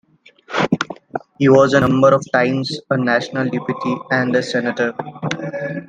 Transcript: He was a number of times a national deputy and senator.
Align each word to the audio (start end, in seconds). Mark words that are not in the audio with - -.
He 1.37 1.47
was 1.47 1.73
a 1.75 1.79
number 1.79 2.11
of 2.11 2.25
times 2.33 2.75
a 2.89 2.97
national 2.97 3.43
deputy 3.51 3.95
and 4.09 4.43
senator. 4.43 4.95